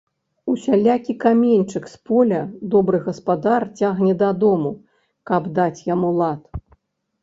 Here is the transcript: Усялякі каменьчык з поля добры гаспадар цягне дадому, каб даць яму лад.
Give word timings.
Усялякі 0.53 1.15
каменьчык 1.23 1.83
з 1.93 2.01
поля 2.11 2.41
добры 2.73 3.03
гаспадар 3.07 3.69
цягне 3.85 4.13
дадому, 4.27 4.77
каб 5.33 5.55
даць 5.63 5.81
яму 5.95 6.09
лад. 6.23 6.41